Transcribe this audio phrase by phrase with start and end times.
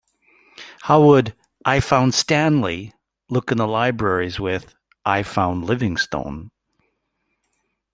[0.81, 2.91] How would "I Found Stanley"
[3.29, 4.73] look in the libraries with
[5.05, 6.49] "I Found Livingstone"?